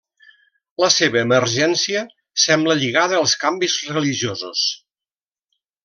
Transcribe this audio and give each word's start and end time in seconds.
La 0.83 0.87
seva 0.95 1.19
emergència 1.23 2.01
sembla 2.45 2.79
lligada 2.81 3.21
als 3.21 3.37
canvis 3.45 3.79
religiosos. 3.95 4.65